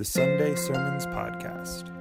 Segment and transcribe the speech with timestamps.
[0.00, 1.94] the Sunday Sermons Podcast.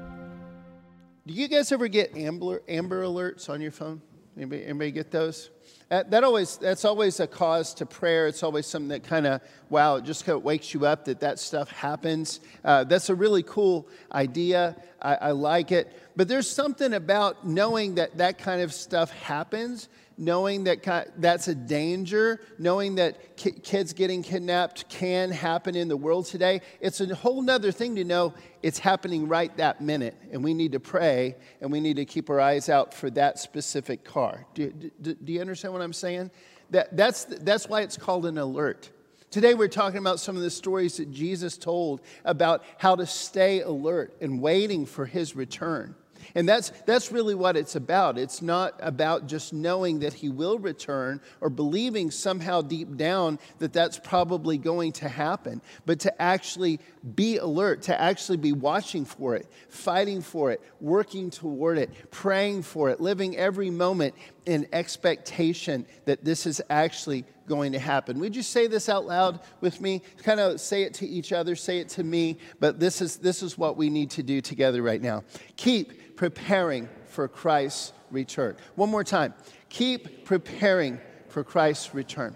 [1.27, 4.02] Do you guys ever get Amber, Amber alerts on your phone?
[4.38, 5.50] Anybody, anybody get those?
[5.90, 8.28] That, that always that's always a cause to prayer.
[8.28, 11.20] It's always something that kind of wow, it just kind of wakes you up that
[11.20, 12.40] that stuff happens.
[12.64, 14.78] Uh, that's a really cool idea.
[15.02, 15.92] I, I like it.
[16.16, 19.89] But there's something about knowing that that kind of stuff happens
[20.20, 26.25] knowing that that's a danger, knowing that kids getting kidnapped can happen in the world
[26.25, 30.15] today, it's a whole nother thing to know it's happening right that minute.
[30.32, 33.40] And we need to pray and we need to keep our eyes out for that
[33.40, 34.45] specific car.
[34.54, 36.31] Do, do, do you understand what I'm saying?
[36.72, 38.92] That, that's, that's why it's called an alert.
[39.31, 43.62] Today, we're talking about some of the stories that Jesus told about how to stay
[43.62, 45.95] alert and waiting for his return.
[46.36, 48.18] And that's, that's really what it's about.
[48.18, 53.74] It's not about just knowing that he will return or believing somehow deep down that
[53.74, 56.80] that's probably going to happen, but to actually
[57.16, 62.62] be alert, to actually be watching for it, fighting for it, working toward it, praying
[62.64, 64.14] for it, living every moment
[64.46, 68.19] in expectation that this is actually going to happen.
[68.19, 70.02] Would you say this out loud with me?
[70.23, 73.44] Kind of say it to each other, say it to me, but this is, this
[73.44, 75.23] is what we need to do together right now.
[75.58, 78.56] Keep preparing for Christ's return.
[78.75, 79.33] One more time.
[79.67, 82.36] Keep preparing for Christ's return.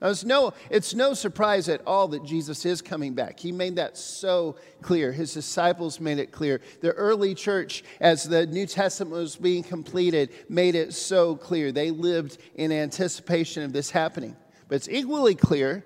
[0.00, 3.38] Now, it's no, it's no surprise at all that Jesus is coming back.
[3.38, 5.12] He made that so clear.
[5.12, 6.62] His disciples made it clear.
[6.80, 11.70] The early church, as the New Testament was being completed, made it so clear.
[11.70, 14.36] They lived in anticipation of this happening.
[14.68, 15.84] But it's equally clear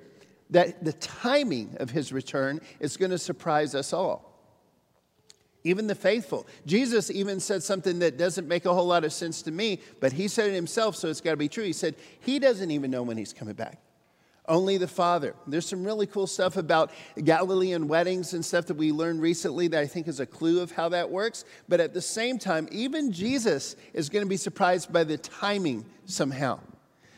[0.51, 4.31] that the timing of his return is going to surprise us all
[5.67, 6.47] even the faithful.
[6.67, 10.13] Jesus even said something that doesn't make a whole lot of sense to me, but
[10.13, 11.65] he said it himself, so it's got to be true.
[11.65, 13.79] He said he doesn't even know when he's coming back.
[14.47, 15.35] Only the Father.
[15.47, 16.91] There's some really cool stuff about
[17.23, 20.71] Galilean weddings and stuff that we learned recently that I think is a clue of
[20.71, 21.45] how that works.
[21.67, 25.87] But at the same time, even Jesus is going to be surprised by the timing
[26.05, 26.61] somehow.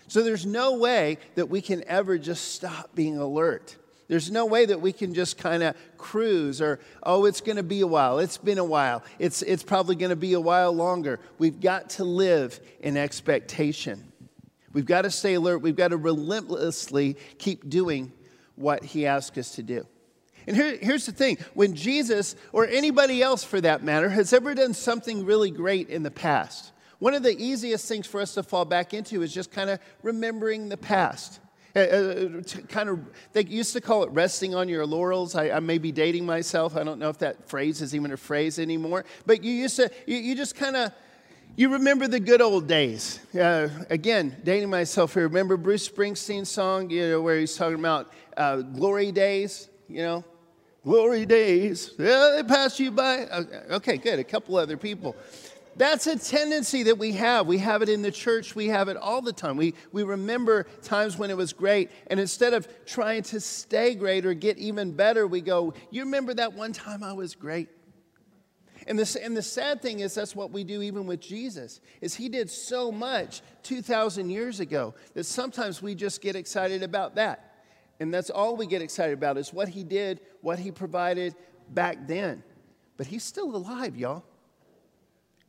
[0.06, 3.77] So there's no way that we can ever just stop being alert.
[4.09, 7.65] There's no way that we can just kind of cruise or, oh, it's going to
[7.65, 8.21] be a while.
[8.21, 9.03] It's been a while.
[9.19, 11.19] It's, it's probably going to be a while longer.
[11.39, 14.12] We've got to live in expectation.
[14.76, 15.62] We've got to stay alert.
[15.62, 18.12] We've got to relentlessly keep doing
[18.56, 19.87] what He asks us to do.
[20.47, 24.54] And here, here's the thing when Jesus, or anybody else for that matter, has ever
[24.54, 28.42] done something really great in the past, one of the easiest things for us to
[28.42, 31.41] fall back into is just kind of remembering the past.
[31.75, 33.00] Uh, uh kind of,
[33.32, 35.34] they used to call it resting on your laurels.
[35.34, 36.76] I, I, may be dating myself.
[36.76, 39.06] I don't know if that phrase is even a phrase anymore.
[39.25, 40.93] But you used to, you, you just kind of,
[41.56, 43.19] you remember the good old days.
[43.34, 45.27] Uh, again, dating myself here.
[45.27, 50.25] Remember Bruce Springsteen's song, you know, where he's talking about uh, glory days, you know?
[50.84, 53.27] Glory days, yeah, they pass you by.
[53.71, 54.21] Okay, good.
[54.21, 55.17] A couple other people.
[55.75, 57.47] That's a tendency that we have.
[57.47, 59.56] We have it in the church, we have it all the time.
[59.56, 64.25] We, we remember times when it was great, and instead of trying to stay great
[64.25, 67.69] or get even better, we go, You remember that one time I was great?
[68.87, 72.29] And, and the sad thing is that's what we do even with jesus is he
[72.29, 77.43] did so much 2000 years ago that sometimes we just get excited about that.
[77.99, 81.35] And that's all we get excited about is what he did what he provided
[81.71, 82.43] back then.
[82.97, 84.25] But he's still alive y'all.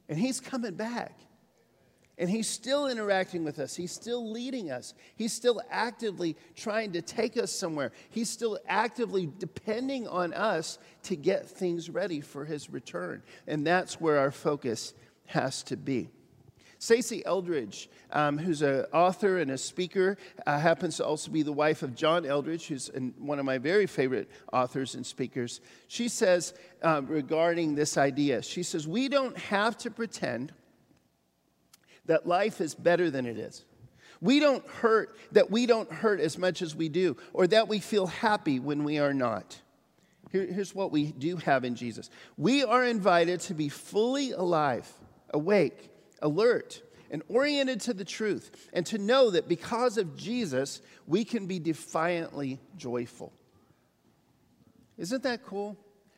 [0.10, 1.20] And He's coming back.
[2.18, 3.76] And He's still interacting with us.
[3.76, 4.94] He's still leading us.
[5.16, 7.92] He's still actively trying to take us somewhere.
[8.10, 13.22] He's still actively depending on us to get things ready for His return.
[13.46, 14.94] And that's where our focus
[15.28, 16.10] has to be.
[16.80, 21.52] Stasi Eldredge, um, who's an author and a speaker, uh, happens to also be the
[21.52, 25.60] wife of John Eldredge, who's an, one of my very favorite authors and speakers.
[25.88, 30.54] She says uh, regarding this idea, she says, We don't have to pretend
[32.08, 33.64] that life is better than it is.
[34.20, 37.80] We don't hurt, that we don't hurt as much as we do, or that we
[37.80, 39.62] feel happy when we are not.
[40.32, 44.92] Here, here's what we do have in Jesus we are invited to be fully alive,
[45.34, 45.90] awake,
[46.22, 46.82] alert,
[47.12, 51.60] and oriented to the truth, and to know that because of Jesus, we can be
[51.60, 53.32] defiantly joyful.
[54.98, 55.78] Isn't that cool?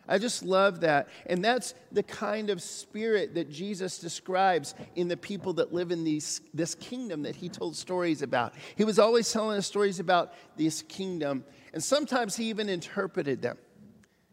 [0.10, 1.08] I just love that.
[1.28, 6.04] And that's the kind of spirit that Jesus describes in the people that live in
[6.04, 8.54] these, this kingdom that he told stories about.
[8.76, 13.58] He was always telling us stories about this kingdom, and sometimes he even interpreted them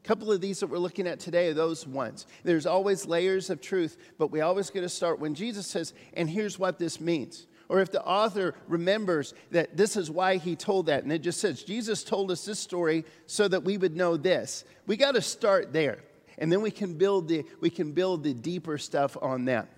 [0.02, 2.28] A couple of these that we're looking at today are those ones.
[2.44, 6.30] There's always layers of truth, but we always get to start when Jesus says, and
[6.30, 7.48] here's what this means.
[7.68, 11.40] Or if the author remembers that this is why he told that, and it just
[11.40, 14.64] says, Jesus told us this story so that we would know this.
[14.86, 15.98] We got to start there.
[16.38, 19.68] And then we can build the, we can build the deeper stuff on that.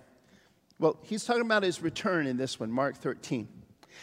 [0.77, 3.47] Well, he's talking about his return in this one, Mark 13.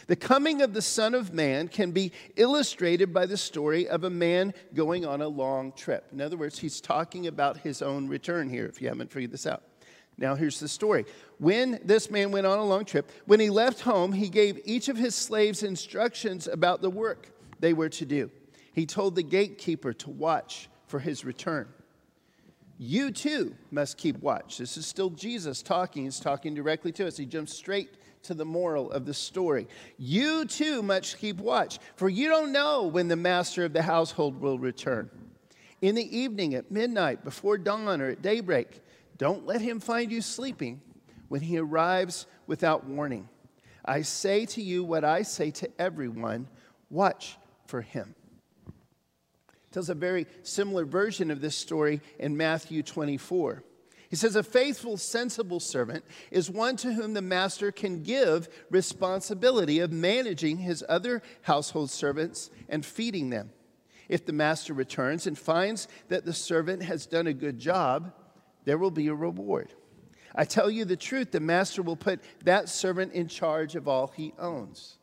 [0.08, 4.10] The coming of the Son of Man can be illustrated by the story of a
[4.10, 6.06] man going on a long trip.
[6.12, 9.46] In other words, he's talking about his own return here, if you haven't figured this
[9.46, 9.62] out.
[10.18, 11.04] Now, here's the story.
[11.38, 14.88] When this man went on a long trip, when he left home, he gave each
[14.88, 17.30] of his slaves instructions about the work
[17.60, 18.30] they were to do.
[18.72, 21.68] He told the gatekeeper to watch for his return.
[22.78, 24.58] You too must keep watch.
[24.58, 26.04] This is still Jesus talking.
[26.04, 27.16] He's talking directly to us.
[27.16, 27.90] He jumps straight
[28.24, 29.66] to the moral of the story.
[29.98, 34.40] You too must keep watch, for you don't know when the master of the household
[34.40, 35.10] will return.
[35.80, 38.82] In the evening, at midnight, before dawn, or at daybreak,
[39.18, 40.80] don't let him find you sleeping
[41.28, 43.28] when he arrives without warning.
[43.84, 46.48] I say to you what I say to everyone
[46.90, 47.36] watch
[47.66, 48.14] for him.
[49.70, 53.62] Tells a very similar version of this story in Matthew 24.
[54.08, 59.80] He says, A faithful, sensible servant is one to whom the master can give responsibility
[59.80, 63.50] of managing his other household servants and feeding them.
[64.08, 68.12] If the master returns and finds that the servant has done a good job,
[68.66, 69.72] there will be a reward.
[70.34, 74.08] I tell you the truth, the master will put that servant in charge of all
[74.08, 74.98] he owns.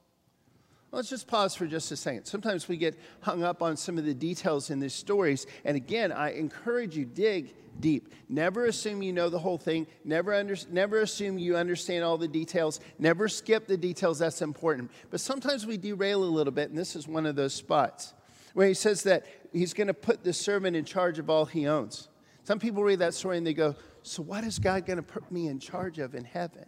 [0.91, 2.25] Let's just pause for just a second.
[2.25, 5.47] Sometimes we get hung up on some of the details in these stories.
[5.65, 8.13] And again, I encourage you, dig deep.
[8.29, 9.87] Never assume you know the whole thing.
[10.05, 12.79] Never, under, never assume you understand all the details.
[12.99, 14.19] Never skip the details.
[14.19, 14.91] That's important.
[15.09, 18.13] But sometimes we derail a little bit, and this is one of those spots
[18.53, 21.67] where he says that he's going to put the servant in charge of all he
[21.67, 22.07] owns.
[22.43, 25.31] Some people read that story and they go, So, what is God going to put
[25.31, 26.65] me in charge of in heaven?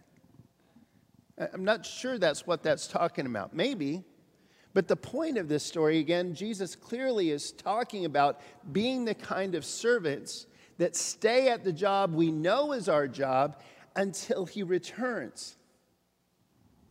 [1.52, 3.54] I'm not sure that's what that's talking about.
[3.54, 4.04] Maybe.
[4.72, 8.40] But the point of this story, again, Jesus clearly is talking about
[8.72, 10.46] being the kind of servants
[10.78, 13.62] that stay at the job we know is our job
[13.94, 15.56] until he returns.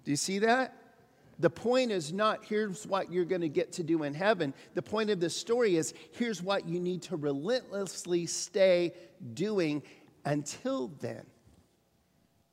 [0.04, 0.76] Do you see that?
[1.40, 4.54] The point is not here's what you're going to get to do in heaven.
[4.74, 8.94] The point of this story is here's what you need to relentlessly stay
[9.34, 9.84] doing
[10.24, 11.26] until then.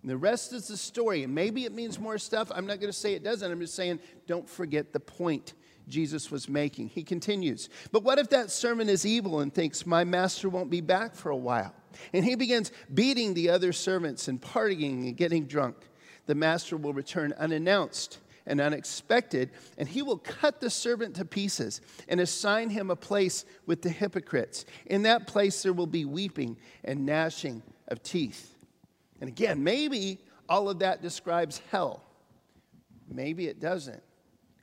[0.02, 1.22] And the rest is the story.
[1.22, 2.50] And maybe it means more stuff.
[2.52, 3.50] I'm not going to say it doesn't.
[3.50, 5.54] I'm just saying don't forget the point
[5.88, 6.88] Jesus was making.
[6.88, 7.68] He continues.
[7.92, 11.30] But what if that servant is evil and thinks, My master won't be back for
[11.30, 11.74] a while?
[12.12, 15.76] And he begins beating the other servants and partying and getting drunk.
[16.26, 21.80] The master will return unannounced and unexpected, and he will cut the servant to pieces
[22.08, 24.64] and assign him a place with the hypocrites.
[24.86, 28.54] In that place there will be weeping and gnashing of teeth.
[29.20, 30.18] And again, maybe
[30.48, 32.02] all of that describes hell.
[33.08, 34.02] Maybe it doesn't.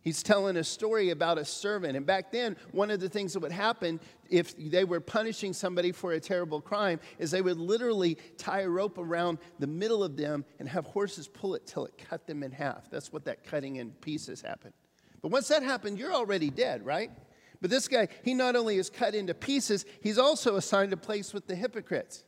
[0.02, 1.98] He's telling a story about a servant.
[1.98, 4.00] And back then, one of the things that would happen
[4.30, 8.70] if they were punishing somebody for a terrible crime is they would literally tie a
[8.70, 12.44] rope around the middle of them and have horses pull it till it cut them
[12.44, 12.90] in half.
[12.90, 14.74] That's what that cutting in pieces happened.
[15.22, 17.12] But once that happened, you're already dead, right?
[17.60, 21.34] But this guy, he not only is cut into pieces, he's also assigned a place
[21.34, 22.24] with the hypocrites.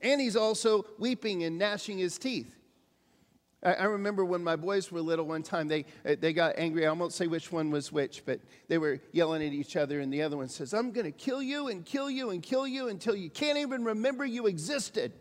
[0.00, 2.56] And he's also weeping and gnashing his teeth.
[3.62, 6.86] I remember when my boys were little one time, they, uh, they got angry.
[6.86, 10.10] I won't say which one was which, but they were yelling at each other, and
[10.10, 12.88] the other one says, I'm going to kill you and kill you and kill you
[12.88, 15.12] until you can't even remember you existed.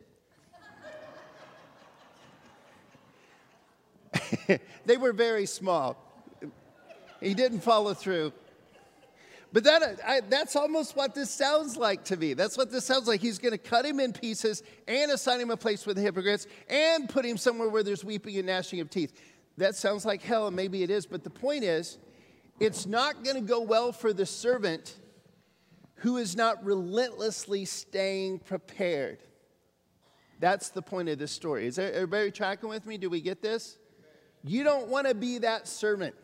[4.85, 5.97] they were very small.
[7.19, 8.31] He didn't follow through.
[9.51, 12.33] But that, I, that's almost what this sounds like to me.
[12.33, 13.19] That's what this sounds like.
[13.19, 16.45] He's going to cut him in pieces and assign him a place with the hypocrites
[16.69, 19.13] and put him somewhere where there's weeping and gnashing of teeth.
[19.57, 21.05] That sounds like hell, and maybe it is.
[21.07, 21.97] But the point is,
[22.59, 24.95] it's not going to go well for the servant
[25.95, 29.17] who is not relentlessly staying prepared.
[30.39, 31.65] That's the point of this story.
[31.65, 32.97] Is everybody tracking with me?
[32.97, 33.77] Do we get this?
[34.43, 36.15] You don't want to be that servant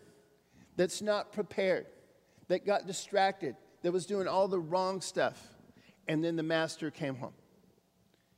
[0.78, 1.88] that's not prepared
[2.48, 5.42] that got distracted, that was doing all the wrong stuff,
[6.08, 7.34] and then the master came home.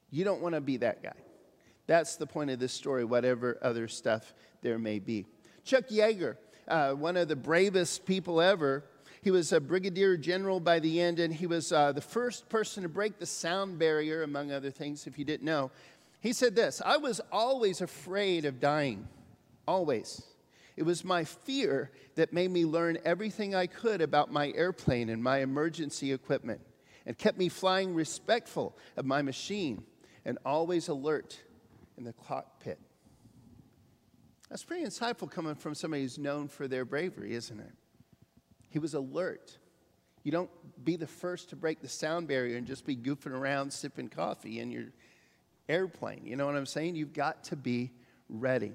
[0.09, 1.13] You don't want to be that guy.
[1.87, 5.25] That's the point of this story, whatever other stuff there may be.
[5.63, 6.37] Chuck Yeager,
[6.67, 8.83] uh, one of the bravest people ever,
[9.21, 12.83] he was a brigadier general by the end, and he was uh, the first person
[12.83, 15.71] to break the sound barrier, among other things, if you didn't know.
[16.19, 19.07] He said this I was always afraid of dying,
[19.67, 20.23] always.
[20.77, 25.21] It was my fear that made me learn everything I could about my airplane and
[25.21, 26.61] my emergency equipment
[27.07, 29.83] and kept me flying respectful of my machine
[30.23, 31.41] and always alert
[31.97, 32.79] in the cockpit.
[34.49, 37.73] That's pretty insightful coming from somebody who's known for their bravery, isn't it?
[38.69, 39.57] He was alert.
[40.23, 40.49] You don't
[40.83, 44.59] be the first to break the sound barrier and just be goofing around sipping coffee
[44.59, 44.85] in your
[45.67, 46.21] airplane.
[46.23, 46.95] You know what I'm saying?
[46.95, 47.91] You've got to be
[48.29, 48.73] ready.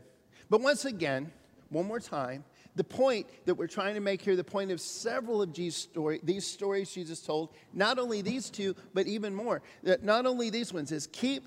[0.50, 1.30] But once again,
[1.72, 5.42] one more time, the point that we're trying to make here, the point of several
[5.42, 10.02] of Jesus story, these stories Jesus told, not only these two, but even more, that
[10.02, 11.44] not only these ones, is keep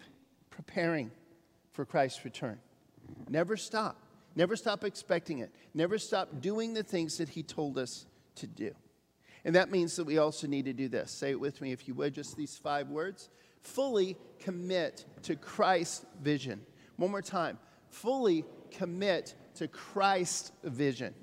[0.50, 1.12] preparing
[1.72, 2.60] for Christ's return.
[3.30, 4.02] Never stop.
[4.36, 5.52] Never stop expecting it.
[5.74, 8.06] Never stop doing the things that He told us
[8.36, 8.76] to do.
[9.46, 11.12] And that means that we also need to do this.
[11.12, 13.30] Say it with me, if you would, just these five words.
[13.62, 16.66] Fully commit to Christ's vision.
[16.98, 17.58] One more time.
[17.90, 21.14] Fully commit to Christ's vision.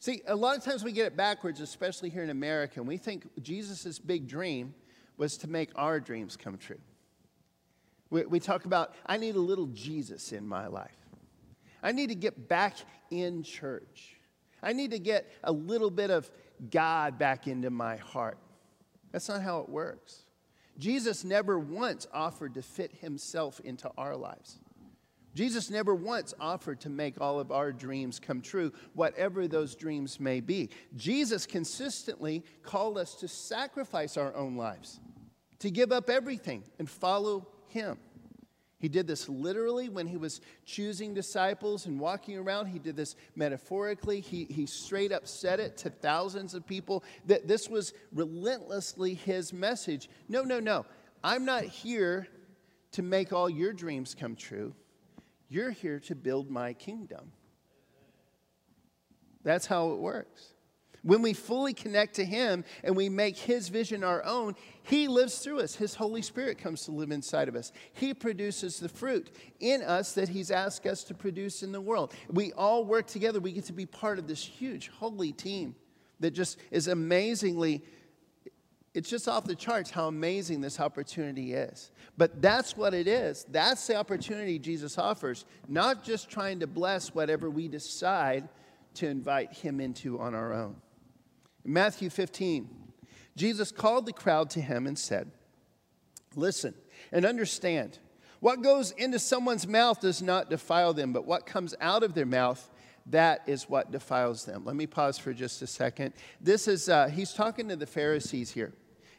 [0.00, 2.96] See, a lot of times we get it backwards, especially here in America, and we
[2.96, 4.74] think Jesus' big dream
[5.16, 6.80] was to make our dreams come true.
[8.10, 10.94] We, we talk about, I need a little Jesus in my life.
[11.82, 12.76] I need to get back
[13.10, 14.16] in church.
[14.62, 16.30] I need to get a little bit of
[16.70, 18.38] God back into my heart.
[19.12, 20.22] That's not how it works.
[20.78, 24.58] Jesus never once offered to fit himself into our lives.
[25.38, 30.18] Jesus never once offered to make all of our dreams come true, whatever those dreams
[30.18, 30.68] may be.
[30.96, 34.98] Jesus consistently called us to sacrifice our own lives,
[35.60, 37.98] to give up everything and follow him.
[38.80, 42.66] He did this literally when he was choosing disciples and walking around.
[42.66, 44.18] He did this metaphorically.
[44.18, 49.52] He, he straight up said it to thousands of people that this was relentlessly his
[49.52, 50.10] message.
[50.28, 50.84] No, no, no.
[51.22, 52.26] I'm not here
[52.90, 54.74] to make all your dreams come true.
[55.48, 57.32] You're here to build my kingdom.
[59.42, 60.54] That's how it works.
[61.02, 65.38] When we fully connect to Him and we make His vision our own, He lives
[65.38, 65.76] through us.
[65.76, 67.72] His Holy Spirit comes to live inside of us.
[67.92, 72.12] He produces the fruit in us that He's asked us to produce in the world.
[72.28, 73.40] We all work together.
[73.40, 75.76] We get to be part of this huge, holy team
[76.20, 77.84] that just is amazingly
[78.98, 81.92] it's just off the charts how amazing this opportunity is.
[82.16, 83.46] But that's what it is.
[83.48, 88.48] That's the opportunity Jesus offers, not just trying to bless whatever we decide
[88.94, 90.74] to invite Him into on our own.
[91.64, 92.68] In Matthew 15,
[93.36, 95.30] Jesus called the crowd to Him and said,
[96.34, 96.74] Listen
[97.12, 98.00] and understand.
[98.40, 102.26] What goes into someone's mouth does not defile them, but what comes out of their
[102.26, 102.68] mouth,
[103.06, 104.64] that is what defiles them.
[104.64, 106.14] Let me pause for just a second.
[106.40, 108.72] This is, uh, he's talking to the Pharisees here.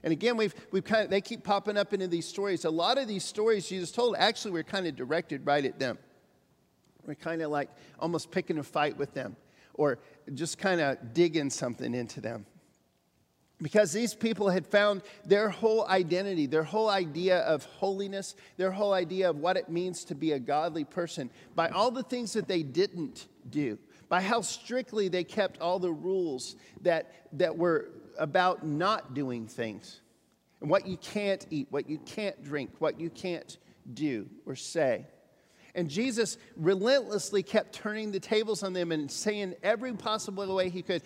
[0.04, 2.66] And again, we've, we've kind of, they keep popping up into these stories.
[2.66, 5.98] A lot of these stories Jesus told actually were kind of directed right at them.
[7.06, 9.36] We're kind of like almost picking a fight with them
[9.74, 10.00] or
[10.34, 12.46] just kind of digging something into them.
[13.62, 18.94] Because these people had found their whole identity, their whole idea of holiness, their whole
[18.94, 22.48] idea of what it means to be a godly person by all the things that
[22.48, 23.78] they didn't do,
[24.08, 27.90] by how strictly they kept all the rules that, that were
[28.20, 30.02] about not doing things
[30.62, 33.58] and what you can't eat, what you can't drink, what you can't
[33.94, 35.06] do or say.
[35.76, 40.82] And Jesus relentlessly kept turning the tables on them and saying every possible way he
[40.82, 41.04] could,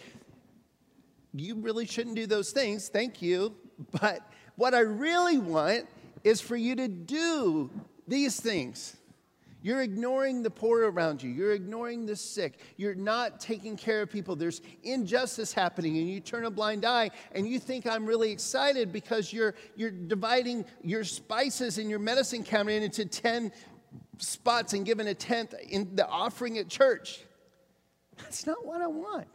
[1.33, 3.55] You really shouldn't do those things, thank you.
[4.01, 4.21] But
[4.55, 5.87] what I really want
[6.23, 7.69] is for you to do
[8.07, 8.95] these things.
[9.63, 11.31] You're ignoring the poor around you.
[11.31, 12.59] You're ignoring the sick.
[12.75, 14.35] You're not taking care of people.
[14.35, 18.91] There's injustice happening, and you turn a blind eye and you think I'm really excited
[18.91, 23.53] because you're, you're dividing your spices in your medicine cabinet into 10
[24.17, 27.21] spots and giving a tenth in the offering at church.
[28.17, 29.27] That's not what I want.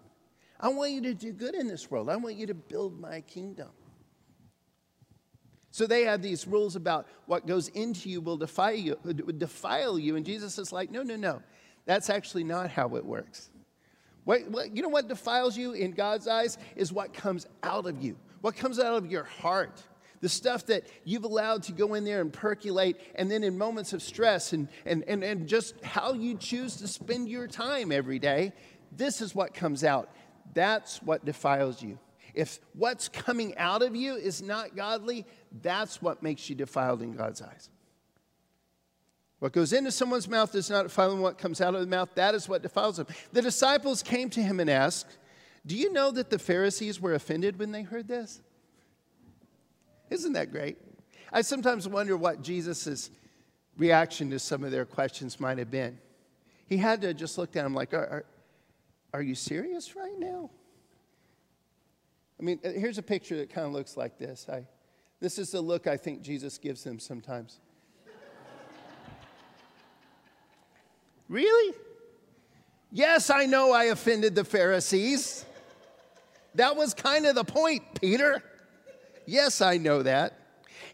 [0.61, 3.23] I want you to do good in this world, I want you to build my
[3.23, 3.69] kingdom.
[5.79, 10.17] So they have these rules about what goes into you will defile you, defile you.
[10.17, 11.41] And Jesus is like, no, no, no.
[11.85, 13.49] That's actually not how it works.
[14.25, 18.03] What, what, you know what defiles you in God's eyes is what comes out of
[18.03, 19.81] you, what comes out of your heart.
[20.21, 23.93] The stuff that you've allowed to go in there and percolate, and then in moments
[23.93, 28.19] of stress and, and, and, and just how you choose to spend your time every
[28.19, 28.53] day,
[28.91, 30.11] this is what comes out.
[30.55, 32.01] That's what defiles you.
[32.35, 35.27] If what's coming out of you is not godly,
[35.63, 37.71] that's what makes you defiled in God's eyes.
[39.39, 42.11] What goes into someone's mouth is not defiling what comes out of the mouth.
[42.17, 43.07] That is what defiles them.
[43.33, 45.19] The disciples came to him and asked,
[45.65, 48.41] Do you know that the Pharisees were offended when they heard this?
[50.11, 50.79] Isn't that great?
[51.33, 53.11] I sometimes wonder what Jesus'
[53.77, 55.99] reaction to some of their questions might have been.
[56.67, 58.25] He had to just look at them like, Are, are,
[59.15, 60.51] are you serious right now?
[62.39, 64.47] I mean, uh, here's a picture that kind of looks like this.
[64.49, 64.67] I,
[65.21, 67.59] this is the look I think Jesus gives them sometimes.
[71.29, 71.75] really?
[72.93, 75.45] Yes, I know I offended the Pharisees.
[76.55, 78.43] That was kind of the point, Peter.
[79.27, 80.35] Yes, I know that.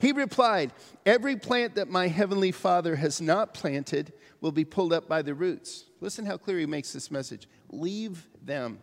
[0.00, 0.72] He replied,
[1.06, 5.34] Every plant that my heavenly Father has not planted will be pulled up by the
[5.34, 5.84] roots.
[6.00, 7.46] Listen how clear he makes this message.
[7.70, 8.78] Leave them.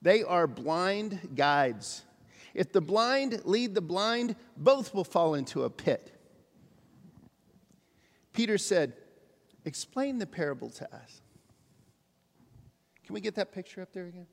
[0.00, 2.04] They are blind guides.
[2.54, 6.12] If the blind lead the blind, both will fall into a pit.
[8.32, 8.94] Peter said,
[9.64, 11.20] Explain the parable to us.
[13.04, 14.26] Can we get that picture up there again?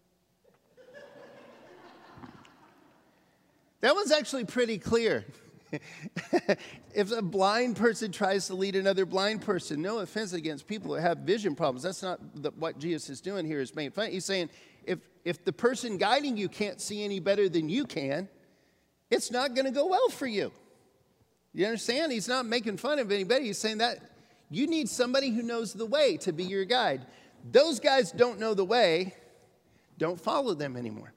[3.81, 5.25] that was actually pretty clear.
[6.93, 11.01] if a blind person tries to lead another blind person, no offense against people that
[11.01, 13.59] have vision problems, that's not the, what Jesus is doing here.
[13.59, 14.11] Is making fun.
[14.11, 14.49] He's saying
[14.87, 18.29] if if the person guiding you can't see any better than you can,
[19.09, 20.51] it's not going to go well for you.
[21.53, 22.11] You understand?
[22.11, 23.45] He's not making fun of anybody.
[23.45, 23.99] He's saying that
[24.49, 27.05] you need somebody who knows the way to be your guide.
[27.51, 29.15] Those guys don't know the way.
[29.97, 31.13] Don't follow them anymore.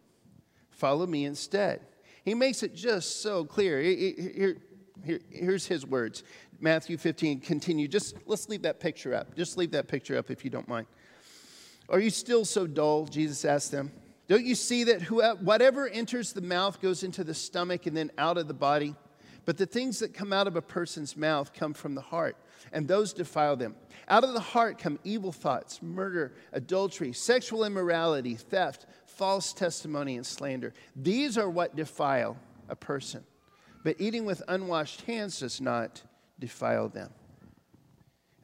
[0.70, 1.80] Follow me instead.
[2.24, 3.80] He makes it just so clear.
[3.80, 4.56] Here,
[5.04, 6.22] here, here's his words
[6.60, 7.88] Matthew 15, continue.
[7.88, 9.36] Just let's leave that picture up.
[9.36, 10.86] Just leave that picture up if you don't mind.
[11.88, 13.06] Are you still so dull?
[13.06, 13.90] Jesus asked them.
[14.26, 15.02] Don't you see that
[15.40, 18.94] whatever enters the mouth goes into the stomach and then out of the body?
[19.46, 22.36] But the things that come out of a person's mouth come from the heart,
[22.70, 23.74] and those defile them.
[24.06, 30.26] Out of the heart come evil thoughts, murder, adultery, sexual immorality, theft, false testimony, and
[30.26, 30.74] slander.
[30.94, 32.36] These are what defile
[32.68, 33.24] a person.
[33.82, 36.02] But eating with unwashed hands does not
[36.38, 37.08] defile them.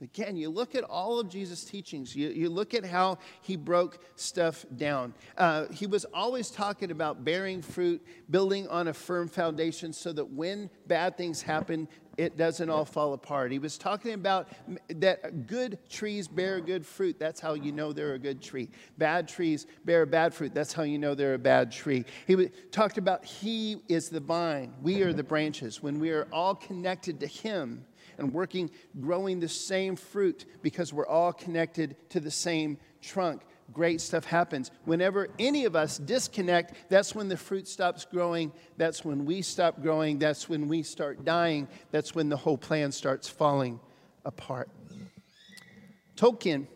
[0.05, 3.99] Again, you look at all of Jesus' teachings, you, you look at how he broke
[4.17, 5.15] stuff down.
[5.39, 10.31] Uh, he was always talking about bearing fruit, building on a firm foundation so that
[10.31, 13.51] when bad things happen, it doesn't all fall apart.
[13.51, 14.49] He was talking about
[14.89, 17.19] that good trees bear good fruit.
[17.19, 18.69] That's how you know they're a good tree.
[18.99, 20.55] Bad trees bear bad fruit.
[20.55, 22.05] That's how you know they're a bad tree.
[22.27, 25.83] He talked about He is the vine, we are the branches.
[25.83, 27.85] When we are all connected to Him,
[28.19, 33.43] and working, growing the same fruit because we're all connected to the same trunk.
[33.73, 34.71] Great stuff happens.
[34.85, 38.53] Whenever any of us disconnect, that's when the fruit stops growing.
[38.77, 40.19] That's when we stop growing.
[40.19, 41.69] That's when we start dying.
[41.91, 43.81] That's when the whole plan starts falling
[44.25, 44.69] apart.
[46.17, 46.67] Tolkien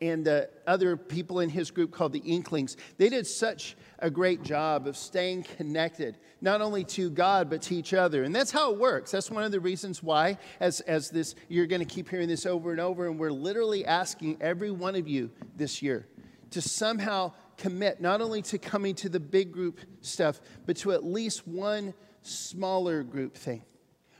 [0.00, 4.42] and uh, other people in his group called the Inklings, they did such a great
[4.42, 8.24] job of staying connected, not only to God, but to each other.
[8.24, 9.10] And that's how it works.
[9.10, 12.46] That's one of the reasons why, as, as this, you're going to keep hearing this
[12.46, 16.06] over and over, and we're literally asking every one of you this year
[16.50, 21.04] to somehow commit not only to coming to the big group stuff, but to at
[21.04, 23.62] least one smaller group thing.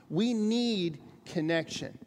[0.09, 1.97] We need connection.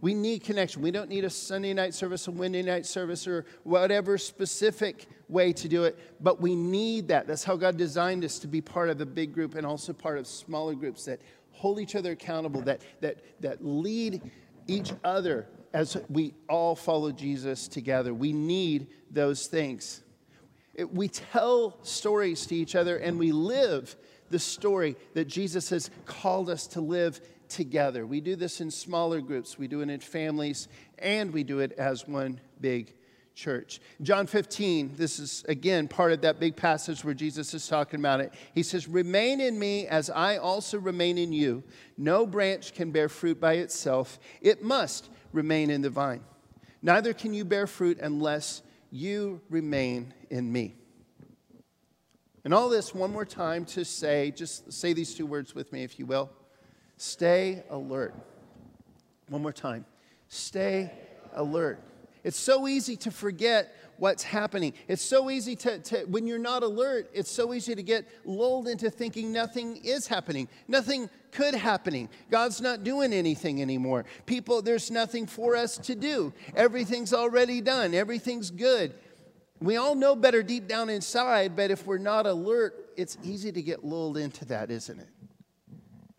[0.00, 0.80] We need connection.
[0.80, 5.52] We don't need a Sunday night service, a Wednesday night service, or whatever specific way
[5.52, 7.26] to do it, but we need that.
[7.26, 10.18] That's how God designed us to be part of a big group and also part
[10.18, 11.20] of smaller groups that
[11.52, 14.22] hold each other accountable, that, that, that lead
[14.66, 18.14] each other as we all follow Jesus together.
[18.14, 20.02] We need those things.
[20.74, 23.94] It, we tell stories to each other and we live
[24.30, 28.06] the story that Jesus has called us to live together.
[28.06, 31.72] We do this in smaller groups, we do it in families, and we do it
[31.72, 32.94] as one big
[33.34, 33.80] church.
[34.02, 38.20] John 15, this is again part of that big passage where Jesus is talking about
[38.20, 38.32] it.
[38.54, 41.62] He says, Remain in me as I also remain in you.
[41.96, 46.22] No branch can bear fruit by itself, it must remain in the vine.
[46.82, 50.76] Neither can you bear fruit unless you remain in me.
[52.44, 55.84] And all this one more time to say, just say these two words with me,
[55.84, 56.30] if you will.
[57.00, 58.14] Stay alert.
[59.30, 59.86] One more time.
[60.28, 60.92] Stay
[61.32, 61.80] alert.
[62.24, 64.74] It's so easy to forget what's happening.
[64.86, 68.68] It's so easy to, to, when you're not alert, it's so easy to get lulled
[68.68, 70.46] into thinking nothing is happening.
[70.68, 72.10] Nothing could happening.
[72.30, 74.04] God's not doing anything anymore.
[74.26, 76.34] People, there's nothing for us to do.
[76.54, 77.94] Everything's already done.
[77.94, 78.92] Everything's good.
[79.58, 83.62] We all know better deep down inside, but if we're not alert, it's easy to
[83.62, 85.08] get lulled into that, isn't it?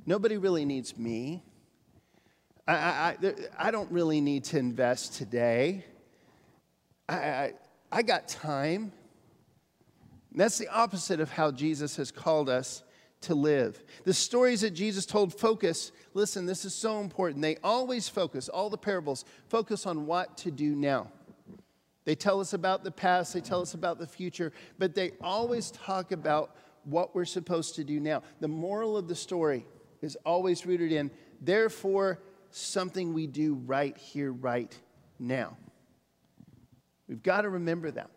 [0.06, 1.44] Nobody really needs me.
[2.68, 3.18] I, I,
[3.58, 5.86] I don't really need to invest today.
[7.08, 7.54] I, I,
[7.92, 8.92] I got time.
[10.32, 12.84] And that's the opposite of how Jesus has called us
[13.22, 13.84] to live.
[14.04, 17.42] The stories that Jesus told focus, listen, this is so important.
[17.42, 21.12] They always focus, all the parables focus on what to do now.
[22.04, 25.70] They tell us about the past, they tell us about the future, but they always
[25.70, 28.24] talk about what we're supposed to do now.
[28.40, 29.68] The moral of the story
[30.02, 31.12] is always rooted in,
[31.42, 34.78] therefore, something we do right here, right
[35.20, 35.58] now.
[37.08, 38.10] We've got to remember that.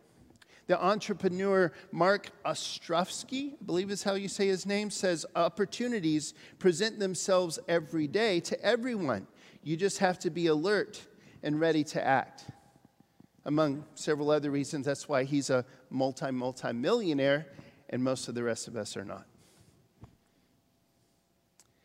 [0.67, 6.99] The entrepreneur Marc Ostrofsky, I believe is how you say his name, says opportunities present
[6.99, 9.27] themselves every day to everyone.
[9.63, 11.07] You just have to be alert
[11.43, 12.45] and ready to act.
[13.45, 17.49] Among several other reasons, that's why he's a multi, multi millionaire,
[17.91, 19.27] and most of the rest of us are not.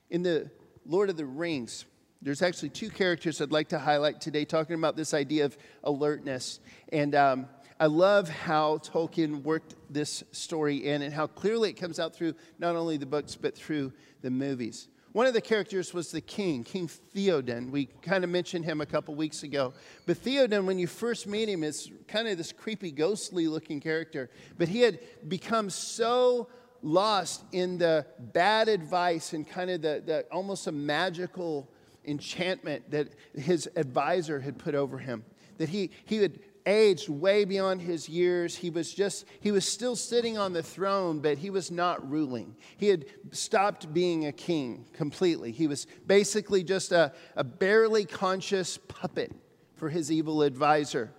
[0.09, 0.49] In the
[0.87, 1.85] Lord of the Rings,
[2.21, 6.59] there's actually two characters I'd like to highlight today, talking about this idea of alertness.
[6.91, 7.47] And um,
[7.79, 12.33] I love how Tolkien worked this story in and how clearly it comes out through
[12.57, 13.93] not only the books, but through
[14.23, 14.87] the movies.
[15.11, 17.69] One of the characters was the king, King Theoden.
[17.69, 19.73] We kind of mentioned him a couple weeks ago.
[20.07, 24.31] But Theoden, when you first meet him, is kind of this creepy, ghostly looking character.
[24.57, 26.49] But he had become so
[26.81, 31.69] lost in the bad advice and kind of the, the almost a magical
[32.05, 35.23] enchantment that his advisor had put over him
[35.59, 38.55] that he, he had aged way beyond his years.
[38.55, 42.55] He was just, he was still sitting on the throne, but he was not ruling.
[42.77, 45.51] He had stopped being a king completely.
[45.51, 49.31] He was basically just a, a barely conscious puppet
[49.75, 51.11] for his evil advisor.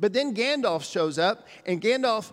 [0.00, 2.32] But then Gandalf shows up, and Gandalf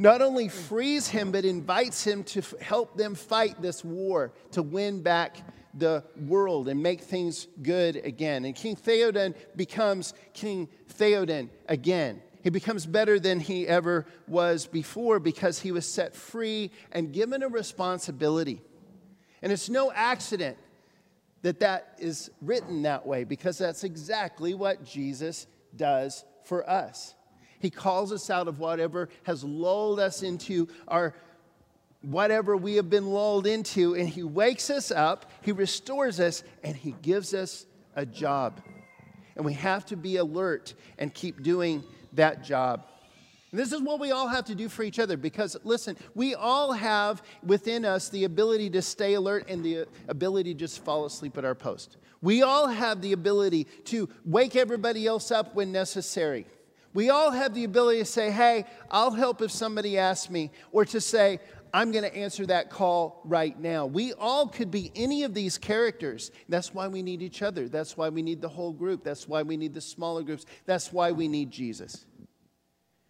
[0.00, 4.62] not only frees him, but invites him to f- help them fight this war to
[4.62, 5.36] win back
[5.74, 8.46] the world and make things good again.
[8.46, 12.22] And King Theoden becomes King Theoden again.
[12.42, 17.42] He becomes better than he ever was before because he was set free and given
[17.42, 18.62] a responsibility.
[19.42, 20.56] And it's no accident
[21.42, 27.14] that that is written that way because that's exactly what Jesus does for us.
[27.60, 31.14] He calls us out of whatever has lulled us into our
[32.02, 36.74] whatever we have been lulled into, and He wakes us up, He restores us, and
[36.74, 38.60] He gives us a job.
[39.36, 42.84] And we have to be alert and keep doing that job.
[43.50, 46.34] And this is what we all have to do for each other because, listen, we
[46.34, 51.04] all have within us the ability to stay alert and the ability to just fall
[51.04, 51.96] asleep at our post.
[52.22, 56.46] We all have the ability to wake everybody else up when necessary.
[56.92, 60.84] We all have the ability to say, hey, I'll help if somebody asks me, or
[60.86, 61.38] to say,
[61.72, 63.86] I'm going to answer that call right now.
[63.86, 66.32] We all could be any of these characters.
[66.48, 67.68] That's why we need each other.
[67.68, 69.04] That's why we need the whole group.
[69.04, 70.46] That's why we need the smaller groups.
[70.66, 72.06] That's why we need Jesus.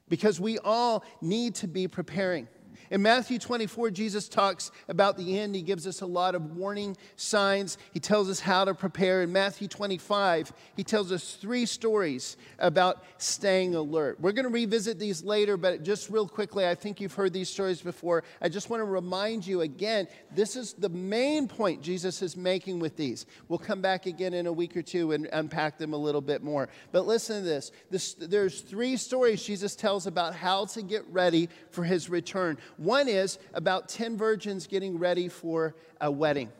[0.08, 2.48] Because we all need to be preparing.
[2.90, 5.54] In Matthew 24, Jesus talks about the end.
[5.54, 7.78] He gives us a lot of warning signs.
[7.92, 9.22] He tells us how to prepare.
[9.22, 14.18] In Matthew 25, he tells us three stories about staying alert.
[14.20, 17.48] We're going to revisit these later, but just real quickly, I think you've heard these
[17.48, 18.24] stories before.
[18.42, 22.80] I just want to remind you again this is the main point Jesus is making
[22.80, 23.26] with these.
[23.48, 26.42] We'll come back again in a week or two and unpack them a little bit
[26.42, 26.68] more.
[26.90, 31.48] But listen to this, this there's three stories Jesus tells about how to get ready
[31.70, 32.58] for his return.
[32.80, 36.50] One is about 10 virgins getting ready for a wedding.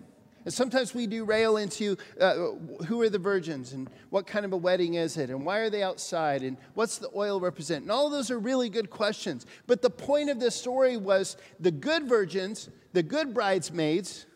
[0.44, 2.34] And sometimes we derail into uh,
[2.86, 5.70] who are the virgins and what kind of a wedding is it and why are
[5.70, 7.84] they outside and what's the oil represent?
[7.84, 9.46] And all those are really good questions.
[9.66, 14.26] But the point of this story was the good virgins, the good bridesmaids,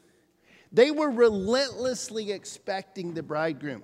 [0.73, 3.83] they were relentlessly expecting the bridegroom.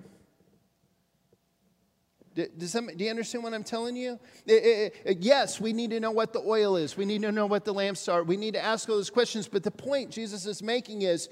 [2.33, 4.17] Does some, do you understand what I'm telling you?
[4.45, 6.95] It, it, it, yes, we need to know what the oil is.
[6.95, 8.23] We need to know what the lamps are.
[8.23, 9.49] We need to ask all those questions.
[9.49, 11.27] But the point Jesus is making is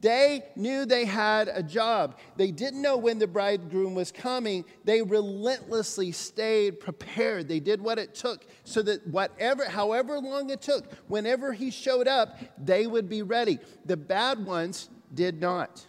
[0.00, 2.18] they knew they had a job.
[2.36, 4.64] They didn't know when the bridegroom was coming.
[4.84, 7.48] They relentlessly stayed prepared.
[7.48, 12.06] They did what it took so that whatever, however long it took, whenever he showed
[12.06, 13.58] up, they would be ready.
[13.86, 15.84] The bad ones did not.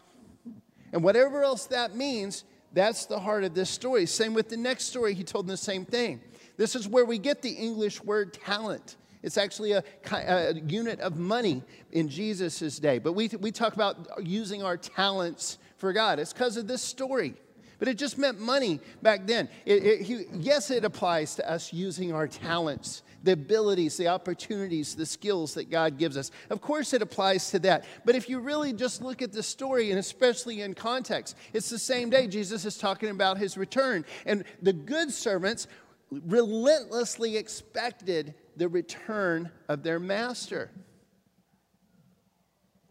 [0.91, 2.45] And whatever else that means,
[2.75, 4.05] that's the heart of this story.
[4.05, 6.21] Same with the next story, he told the same thing.
[6.57, 8.97] This is where we get the English word talent.
[9.23, 12.99] It's actually a, a unit of money in Jesus' day.
[12.99, 16.19] But we, we talk about using our talents for God.
[16.19, 17.33] It's because of this story.
[17.79, 19.49] But it just meant money back then.
[19.65, 24.95] It, it, he, yes, it applies to us using our talents the abilities, the opportunities,
[24.95, 26.31] the skills that God gives us.
[26.49, 27.85] Of course, it applies to that.
[28.05, 31.79] But if you really just look at the story, and especially in context, it's the
[31.79, 34.05] same day Jesus is talking about his return.
[34.25, 35.67] And the good servants
[36.11, 40.69] relentlessly expected the return of their master.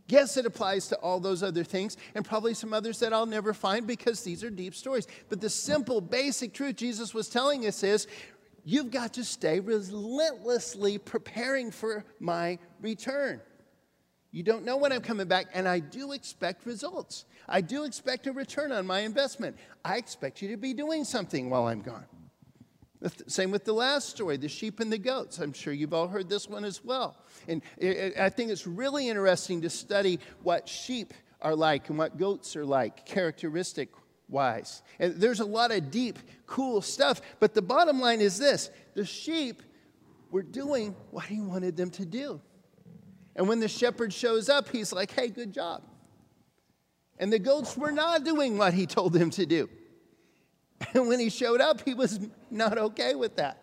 [0.07, 3.55] Yes, it applies to all those other things and probably some others that I'll never
[3.55, 5.07] find because these are deep stories.
[5.31, 8.07] But the simple, basic truth Jesus was telling us is
[8.64, 13.40] You've got to stay relentlessly preparing for my return.
[14.31, 17.24] You don't know when I'm coming back, and I do expect results.
[17.48, 19.57] I do expect a return on my investment.
[19.85, 22.07] I expect you to be doing something while I'm gone.
[23.27, 25.38] Same with the last story, the sheep and the goats.
[25.38, 27.16] I'm sure you've all heard this one as well.
[27.46, 27.62] And
[28.18, 32.64] I think it's really interesting to study what sheep are like and what goats are
[32.64, 33.90] like, characteristic
[34.28, 34.82] wise.
[34.98, 37.20] And there's a lot of deep, cool stuff.
[37.40, 39.62] But the bottom line is this the sheep
[40.30, 42.40] were doing what he wanted them to do.
[43.37, 45.82] And when the shepherd shows up, he's like, hey, good job.
[47.18, 49.68] And the goats were not doing what he told them to do.
[50.92, 53.62] And when he showed up, he was not okay with that.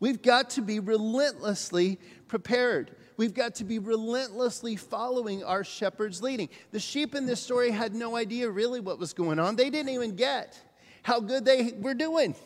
[0.00, 2.94] We've got to be relentlessly prepared.
[3.18, 6.48] We've got to be relentlessly following our shepherd's leading.
[6.70, 9.56] The sheep in this story had no idea really what was going on.
[9.56, 10.56] They didn't even get
[11.02, 12.36] how good they were doing.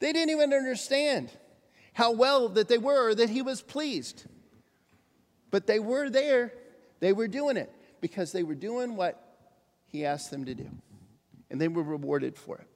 [0.00, 1.30] They didn't even understand
[1.94, 4.26] how well that they were, that he was pleased.
[5.50, 6.52] But they were there,
[7.00, 7.72] they were doing it
[8.02, 9.38] because they were doing what
[9.86, 10.68] he asked them to do,
[11.50, 12.66] and they were rewarded for it.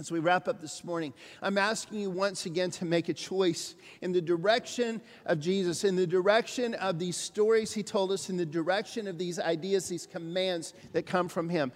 [0.00, 3.74] As we wrap up this morning, I'm asking you once again to make a choice
[4.00, 8.38] in the direction of Jesus, in the direction of these stories he told us, in
[8.38, 11.70] the direction of these ideas, these commands that come from him.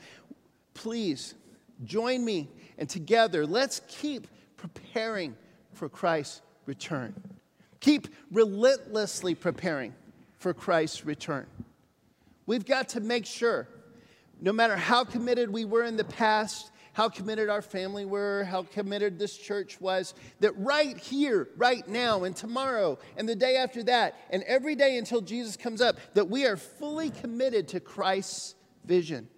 [0.72, 1.34] Please
[1.84, 5.36] join me, and together let's keep preparing
[5.74, 7.14] for Christ's return.
[7.80, 9.94] Keep relentlessly preparing
[10.38, 11.44] for Christ's return.
[12.46, 13.68] We've got to make sure,
[14.40, 18.62] no matter how committed we were in the past, how committed our family were, how
[18.62, 23.82] committed this church was, that right here, right now, and tomorrow, and the day after
[23.82, 28.54] that, and every day until Jesus comes up, that we are fully committed to Christ's
[28.84, 29.28] vision.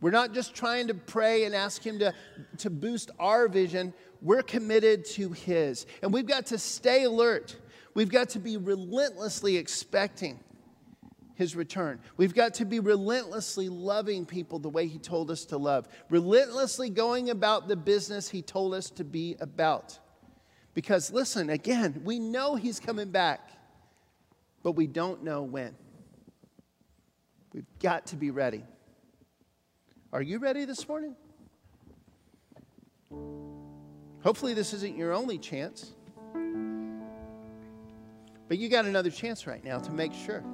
[0.00, 2.14] We're not just trying to pray and ask Him to,
[2.58, 5.86] to boost our vision, we're committed to His.
[6.02, 7.54] And we've got to stay alert,
[7.94, 10.40] we've got to be relentlessly expecting
[11.42, 11.98] his return.
[12.16, 16.88] We've got to be relentlessly loving people the way he told us to love, relentlessly
[16.88, 19.98] going about the business he told us to be about.
[20.72, 23.50] Because listen, again, we know he's coming back,
[24.62, 25.74] but we don't know when.
[27.52, 28.64] We've got to be ready.
[30.12, 31.16] Are you ready this morning?
[34.22, 35.92] Hopefully, this isn't your only chance.
[38.46, 40.44] But you got another chance right now to make sure.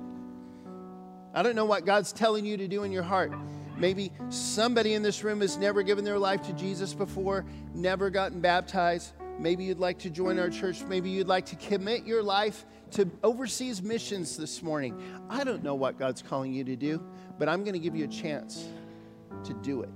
[1.35, 3.33] I don't know what God's telling you to do in your heart.
[3.77, 8.41] Maybe somebody in this room has never given their life to Jesus before, never gotten
[8.41, 9.13] baptized.
[9.39, 10.83] Maybe you'd like to join our church.
[10.83, 15.01] Maybe you'd like to commit your life to overseas missions this morning.
[15.31, 17.01] I don't know what God's calling you to do,
[17.39, 18.67] but I'm going to give you a chance
[19.45, 19.91] to do it.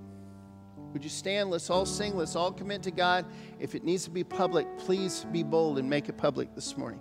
[0.92, 1.50] Would you stand?
[1.50, 2.16] Let's all sing.
[2.16, 3.24] Let's all commit to God.
[3.58, 7.00] If it needs to be public, please be bold and make it public this morning.